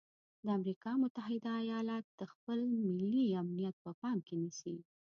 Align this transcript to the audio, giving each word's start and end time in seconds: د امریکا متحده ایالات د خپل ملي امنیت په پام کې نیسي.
د 0.45 0.47
امریکا 0.57 0.91
متحده 1.03 1.51
ایالات 1.63 2.05
د 2.19 2.21
خپل 2.33 2.59
ملي 2.97 3.25
امنیت 3.41 3.75
په 3.85 3.91
پام 4.01 4.17
کې 4.27 4.35
نیسي. 4.41 4.75